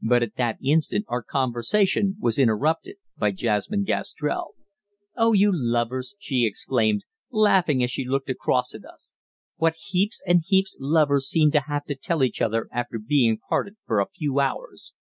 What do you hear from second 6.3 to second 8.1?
exclaimed, laughing as she